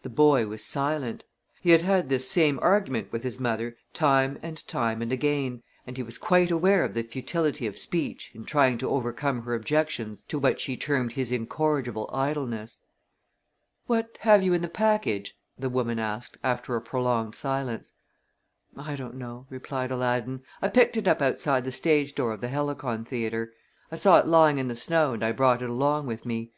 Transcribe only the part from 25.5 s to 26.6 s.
it along with me.